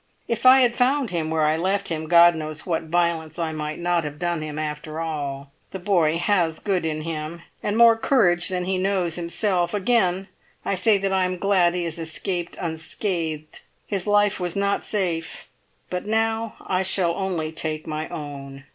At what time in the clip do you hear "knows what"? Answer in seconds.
2.33-2.85